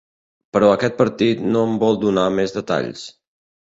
[0.55, 3.05] Però aquest partit no en vol donar més detalls.